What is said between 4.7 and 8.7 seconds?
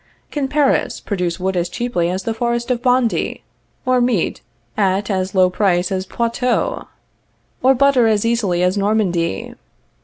at as low price as Poitou, or butter as easily